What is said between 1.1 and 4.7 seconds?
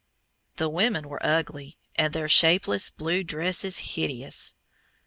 ugly, and their shapeless blue dresses hideous.